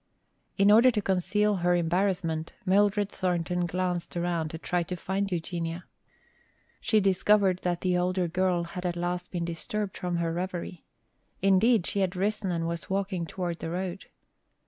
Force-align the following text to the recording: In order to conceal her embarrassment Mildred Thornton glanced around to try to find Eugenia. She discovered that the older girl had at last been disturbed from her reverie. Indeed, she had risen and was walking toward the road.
In 0.57 0.71
order 0.71 0.89
to 0.89 0.99
conceal 1.03 1.57
her 1.57 1.75
embarrassment 1.75 2.53
Mildred 2.65 3.07
Thornton 3.09 3.67
glanced 3.67 4.17
around 4.17 4.49
to 4.49 4.57
try 4.57 4.81
to 4.81 4.95
find 4.95 5.31
Eugenia. 5.31 5.85
She 6.79 6.99
discovered 6.99 7.59
that 7.61 7.81
the 7.81 7.99
older 7.99 8.27
girl 8.27 8.63
had 8.63 8.83
at 8.83 8.95
last 8.95 9.29
been 9.29 9.45
disturbed 9.45 9.95
from 9.95 10.15
her 10.15 10.33
reverie. 10.33 10.83
Indeed, 11.43 11.85
she 11.85 11.99
had 11.99 12.15
risen 12.15 12.49
and 12.49 12.67
was 12.67 12.89
walking 12.89 13.27
toward 13.27 13.59
the 13.59 13.69
road. 13.69 14.05